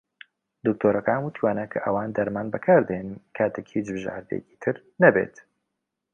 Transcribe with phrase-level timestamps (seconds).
[0.65, 5.35] دکتۆرەکان وتوویانە کە ئەوان دەرمان بەکار دەهێنن کاتێک "هیچ بژاردەیەکی تر نەبێت".